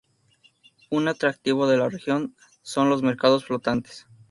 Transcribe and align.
Un 0.89 1.07
atractivo 1.07 1.67
de 1.67 1.77
la 1.77 1.87
región 1.87 2.35
son 2.63 2.89
los 2.89 3.03
mercados 3.03 3.45
flotantes. 3.45 4.07